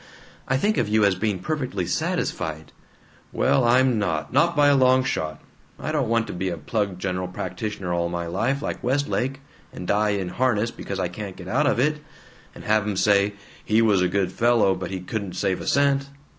[0.47, 2.71] I think of you as being perfectly satisfied."
[3.31, 5.39] "Well, I'm not, not by a long shot!
[5.79, 9.41] I don't want to be a plug general practitioner all my life, like Westlake,
[9.71, 11.99] and die in harness because I can't get out of it,
[12.55, 13.33] and have 'em say,
[13.63, 16.09] 'He was a good fellow, but he couldn't save a cent.'